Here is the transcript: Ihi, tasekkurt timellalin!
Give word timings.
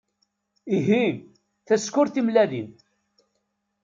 Ihi, 0.77 1.03
tasekkurt 1.65 2.13
timellalin! 2.13 2.69